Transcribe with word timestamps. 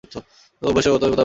তবু 0.03 0.69
অভ্যাসের 0.69 0.75
বসে 0.77 0.89
বোতাম 0.91 0.97
টিপে 1.03 1.09
দিলেন। 1.11 1.19